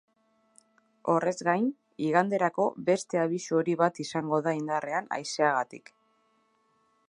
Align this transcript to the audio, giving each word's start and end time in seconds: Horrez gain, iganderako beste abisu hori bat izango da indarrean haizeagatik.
Horrez 1.13 1.33
gain, 1.47 1.67
iganderako 2.07 2.65
beste 2.89 3.21
abisu 3.25 3.61
hori 3.61 3.77
bat 3.85 4.03
izango 4.07 4.43
da 4.49 4.57
indarrean 4.61 5.15
haizeagatik. 5.19 5.97